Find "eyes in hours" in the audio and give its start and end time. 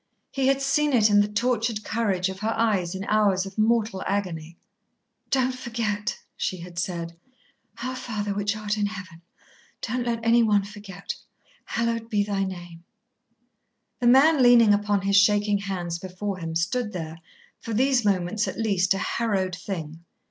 2.57-3.45